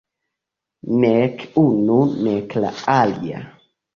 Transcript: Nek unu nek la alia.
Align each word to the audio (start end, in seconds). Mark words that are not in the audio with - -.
Nek 1.01 1.43
unu 1.65 1.99
nek 2.27 2.49
la 2.61 2.71
alia. 2.97 3.39